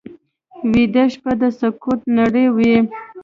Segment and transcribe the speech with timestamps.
[0.71, 2.73] ویده شپه د سکوت نړۍ وي